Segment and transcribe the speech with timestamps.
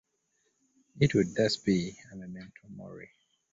[0.99, 3.11] It would thus be a "memento mori".